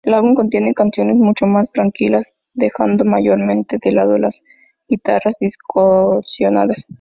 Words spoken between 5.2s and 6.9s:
distorsionadas.